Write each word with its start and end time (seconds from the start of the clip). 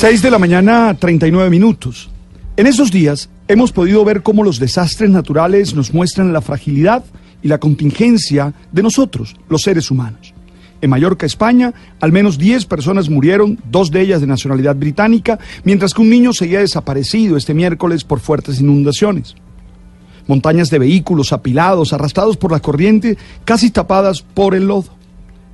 6 0.00 0.22
de 0.22 0.30
la 0.30 0.38
mañana, 0.38 0.96
39 0.98 1.50
minutos. 1.50 2.08
En 2.56 2.66
esos 2.66 2.90
días 2.90 3.28
hemos 3.48 3.70
podido 3.70 4.02
ver 4.02 4.22
cómo 4.22 4.42
los 4.42 4.58
desastres 4.58 5.10
naturales 5.10 5.74
nos 5.74 5.92
muestran 5.92 6.32
la 6.32 6.40
fragilidad 6.40 7.04
y 7.42 7.48
la 7.48 7.58
contingencia 7.58 8.54
de 8.72 8.82
nosotros, 8.82 9.36
los 9.50 9.60
seres 9.60 9.90
humanos. 9.90 10.32
En 10.80 10.88
Mallorca, 10.88 11.26
España, 11.26 11.74
al 12.00 12.12
menos 12.12 12.38
10 12.38 12.64
personas 12.64 13.10
murieron, 13.10 13.58
dos 13.70 13.90
de 13.90 14.00
ellas 14.00 14.22
de 14.22 14.26
nacionalidad 14.26 14.74
británica, 14.74 15.38
mientras 15.64 15.92
que 15.92 16.00
un 16.00 16.08
niño 16.08 16.32
seguía 16.32 16.60
desaparecido 16.60 17.36
este 17.36 17.52
miércoles 17.52 18.02
por 18.02 18.20
fuertes 18.20 18.58
inundaciones. 18.58 19.34
Montañas 20.26 20.70
de 20.70 20.78
vehículos 20.78 21.34
apilados, 21.34 21.92
arrastrados 21.92 22.38
por 22.38 22.52
la 22.52 22.60
corriente, 22.60 23.18
casi 23.44 23.70
tapadas 23.70 24.22
por 24.22 24.54
el 24.54 24.66
lodo 24.66 24.98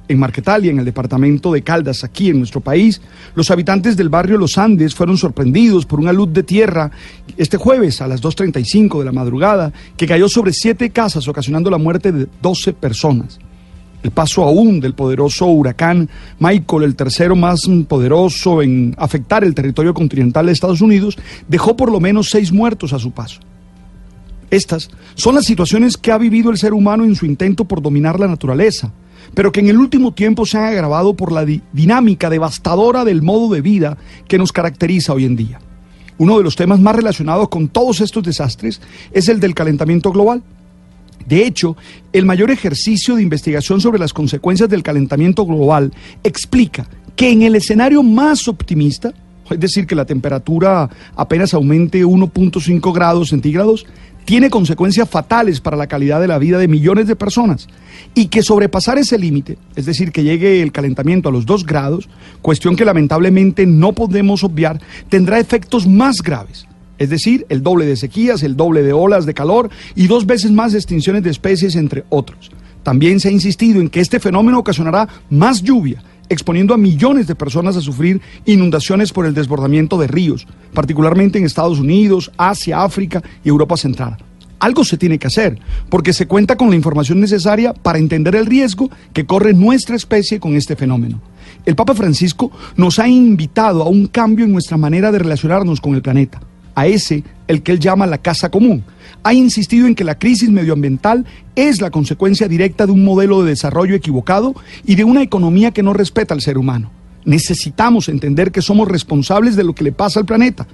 en 0.09 0.19
Marquetalia, 0.19 0.71
en 0.71 0.79
el 0.79 0.85
departamento 0.85 1.53
de 1.53 1.63
Caldas, 1.63 2.05
aquí 2.05 2.31
en 2.31 2.39
nuestro 2.39 2.61
país, 2.61 3.01
los 3.35 3.51
habitantes 3.51 3.97
del 3.97 4.09
barrio 4.09 4.39
Los 4.39 4.59
Andes 4.59 4.95
fueron 4.95 5.17
sorprendidos 5.17 5.87
por 5.87 6.01
una 6.01 6.13
luz 6.13 6.33
de 6.33 6.43
tierra 6.43 6.91
este 7.37 7.57
jueves 7.57 8.01
a 8.01 8.07
las 8.07 8.23
2.35 8.23 9.01
de 9.01 9.05
la 9.05 9.13
madrugada 9.13 9.73
que 9.97 10.07
cayó 10.07 10.29
sobre 10.29 10.53
siete 10.53 10.91
casas, 10.91 11.27
ocasionando 11.29 11.71
la 11.71 11.79
muerte 11.79 12.13
de 12.13 12.29
12 12.41 12.73
personas. 12.75 13.39
El 14.03 14.13
paso 14.13 14.45
aún 14.45 14.79
del 14.79 14.95
poderoso 14.95 15.47
huracán 15.47 16.09
Michael, 16.39 16.85
el 16.85 16.95
tercero 16.95 17.35
más 17.35 17.63
poderoso 17.89 18.63
en 18.63 18.95
afectar 18.99 19.43
el 19.43 19.55
territorio 19.55 19.95
continental 19.95 20.47
de 20.47 20.53
Estados 20.53 20.81
Unidos, 20.81 21.17
dejó 21.49 21.77
por 21.77 21.91
lo 21.91 21.99
menos 21.99 22.29
seis 22.31 22.53
muertos 22.53 22.93
a 22.93 23.01
su 23.01 23.11
paso. 23.11 23.41
Estas 24.49 24.91
son 25.17 25.35
las 25.35 25.45
situaciones 25.45 25.97
que 25.97 26.13
ha 26.13 26.19
vivido 26.19 26.51
el 26.51 26.59
ser 26.59 26.73
humano 26.73 27.05
en 27.05 27.17
su 27.17 27.27
intento 27.27 27.65
por 27.65 27.83
dominar 27.83 28.21
la 28.21 28.29
naturaleza 28.29 28.93
pero 29.35 29.53
que 29.53 29.61
en 29.61 29.69
el 29.69 29.79
último 29.79 30.13
tiempo 30.13 30.47
se 30.47 30.59
han 30.59 30.65
agravado 30.65 31.15
por 31.15 31.33
la 31.33 31.45
dinámica 31.45 32.31
devastadora 32.31 33.05
del 33.05 33.23
modo 33.23 33.53
de 33.53 33.61
vida 33.61 33.97
que 34.29 34.39
nos 34.39 34.53
caracteriza 34.53 35.13
hoy 35.13 35.25
en 35.25 35.37
día. 35.37 35.61
Uno 36.19 36.39
de 36.39 36.45
los 36.45 36.57
temas 36.57 36.81
más 36.81 36.97
relacionados 36.97 37.49
con 37.49 37.69
todos 37.69 38.01
estos 38.01 38.23
desastres 38.23 38.81
es 39.13 39.29
el 39.29 39.39
del 39.41 39.55
calentamiento 39.55 40.11
global. 40.13 40.43
De 41.27 41.45
hecho, 41.45 41.77
el 42.13 42.25
mayor 42.25 42.51
ejercicio 42.51 43.17
de 43.17 43.23
investigación 43.23 43.81
sobre 43.81 43.99
las 43.99 44.13
consecuencias 44.13 44.69
del 44.69 44.83
calentamiento 44.83 45.45
global 45.45 45.93
explica 46.23 46.87
que 47.17 47.31
en 47.31 47.43
el 47.43 47.57
escenario 47.57 48.03
más 48.03 48.47
optimista, 48.47 49.13
es 49.51 49.61
decir, 49.61 49.87
que 49.87 49.95
la 49.95 50.05
temperatura 50.05 50.89
apenas 51.15 51.55
aumente 51.55 52.05
1.5 52.05 52.93
grados 52.93 53.29
centígrados, 53.29 53.87
tiene 54.27 54.51
consecuencias 54.51 55.09
fatales 55.09 55.61
para 55.61 55.77
la 55.77 55.87
calidad 55.87 56.21
de 56.21 56.27
la 56.27 56.39
vida 56.39 56.59
de 56.59 56.67
millones 56.67 57.07
de 57.07 57.15
personas 57.15 57.69
y 58.13 58.27
que 58.27 58.43
sobrepasar 58.43 58.99
ese 58.99 59.19
límite, 59.19 59.57
es 59.77 59.87
decir, 59.87 60.11
que 60.11 60.25
llegue 60.25 60.63
el 60.63 60.73
calentamiento 60.73 61.29
a 61.29 61.33
los 61.33 61.47
2 61.47 61.65
grados, 61.65 62.09
cuestión 62.43 62.75
que 62.75 62.85
lamentablemente 62.85 63.67
no 63.67 63.93
podemos 63.93 64.43
obviar, 64.43 64.81
tendrá 65.09 65.39
efectos 65.39 65.87
más 65.87 66.23
graves. 66.23 66.67
Es 66.99 67.11
decir, 67.11 67.47
el 67.51 67.63
doble 67.63 67.87
de 67.87 67.97
sequías, 67.97 68.43
el 68.43 68.57
doble 68.57 68.83
de 68.83 68.93
olas 68.93 69.27
de 69.27 69.35
calor 69.35 69.71
y 69.95 70.09
dos 70.09 70.27
veces 70.27 70.51
más 70.51 70.75
extinciones 70.75 71.23
de 71.23 71.31
especies, 71.31 71.77
entre 71.77 72.05
otros. 72.09 72.51
También 72.83 73.21
se 73.21 73.29
ha 73.29 73.33
insistido 73.33 73.81
en 73.81 73.91
que 73.91 74.01
este 74.01 74.19
fenómeno 74.19 74.59
ocasionará 74.59 75.09
más 75.29 75.63
lluvia, 75.63 76.03
exponiendo 76.29 76.75
a 76.75 76.79
millones 76.79 77.27
de 77.27 77.35
personas 77.35 77.77
a 77.77 77.81
sufrir 77.81 78.21
inundaciones 78.45 79.13
por 79.13 79.27
el 79.27 79.35
desbordamiento 79.35 79.99
de 79.99 80.07
ríos, 80.07 80.47
particularmente 80.73 81.39
en 81.39 81.45
Estados 81.45 81.79
Unidos, 81.79 82.31
Asia, 82.37 82.83
África 82.83 83.23
y 83.45 83.49
Europa 83.49 83.77
Central. 83.77 84.17
Algo 84.59 84.85
se 84.85 84.97
tiene 84.97 85.19
que 85.19 85.27
hacer, 85.27 85.59
porque 85.91 86.13
se 86.13 86.27
cuenta 86.27 86.57
con 86.57 86.71
la 86.71 86.77
información 86.77 87.21
necesaria 87.21 87.75
para 87.75 87.99
entender 87.99 88.35
el 88.35 88.47
riesgo 88.47 88.91
que 89.13 89.27
corre 89.27 89.53
nuestra 89.53 89.97
especie 89.97 90.41
con 90.41 90.57
este 90.57 90.77
fenómeno. 90.77 91.21
El 91.67 91.77
Papa 91.77 91.95
Francisco 91.95 92.51
nos 92.77 92.99
ha 92.99 93.07
invitado 93.07 93.83
a 93.83 93.89
un 93.89 94.07
cambio 94.07 94.45
en 94.45 94.53
nuestra 94.53 94.77
manera 94.77 95.13
de 95.13 95.19
relacionarnos 95.19 95.81
con 95.81 95.95
el 95.95 96.03
planeta, 96.03 96.41
a 96.77 96.87
ese 96.87 97.25
el 97.49 97.63
que 97.63 97.73
él 97.73 97.81
llama 97.81 98.07
la 98.07 98.19
casa 98.19 98.51
común. 98.51 98.85
Ha 99.25 99.35
insistido 99.35 99.89
en 99.89 99.97
que 99.97 100.05
la 100.05 100.19
crisis 100.19 100.51
medioambiental 100.51 101.25
es 101.57 101.81
la 101.81 101.91
consecuencia 101.91 102.47
directa 102.47 102.87
de 102.87 102.93
un 102.93 103.05
modelo 103.05 103.43
de 103.43 103.51
desarrollo 103.51 103.97
equivocado 103.97 104.55
y 104.85 104.95
de 104.95 105.03
una 105.03 105.23
economía 105.23 105.73
que 105.73 105.83
no 105.83 105.93
respeta 105.93 106.35
al 106.35 106.43
ser 106.43 106.59
humano. 106.59 106.93
Necesitamos 107.25 108.09
entender 108.09 108.53
que 108.53 108.63
somos 108.63 108.87
responsables 108.87 109.57
de 109.57 109.65
lo 109.65 109.75
que 109.75 109.83
le 109.83 109.91
pasa 109.91 110.21
al 110.21 110.27
planeta. 110.27 110.69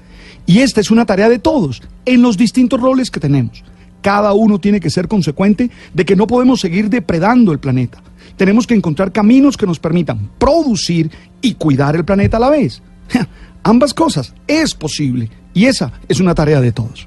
Y 0.45 0.59
esta 0.59 0.81
es 0.81 0.91
una 0.91 1.07
tarea 1.07 1.31
de 1.31 1.39
todos, 1.39 1.83
en 2.05 2.21
los 2.21 2.37
distintos 2.37 2.81
roles 2.81 3.11
que 3.11 3.21
tenemos. 3.21 3.65
Cada 4.03 4.33
uno 4.35 4.59
tiene 4.59 4.81
que 4.81 4.91
ser 4.91 5.07
consecuente 5.07 5.71
de 5.95 6.05
que 6.05 6.17
no 6.17 6.27
podemos 6.27 6.61
seguir 6.61 6.91
depredando 6.91 7.53
el 7.53 7.61
planeta. 7.61 8.03
Tenemos 8.37 8.67
que 8.67 8.75
encontrar 8.75 9.13
caminos 9.13 9.57
que 9.57 9.67
nos 9.67 9.79
permitan 9.79 10.31
producir 10.39 11.11
y 11.41 11.55
cuidar 11.55 11.95
el 11.95 12.05
planeta 12.05 12.39
a 12.39 12.41
la 12.41 12.51
vez. 12.51 12.83
Ambas 13.63 13.95
cosas 13.95 14.35
es 14.49 14.75
posible 14.75 15.31
y 15.55 15.67
esa 15.67 15.93
es 16.09 16.21
una 16.21 16.35
tarea 16.35 16.61
de 16.61 16.73
todos. 16.73 17.07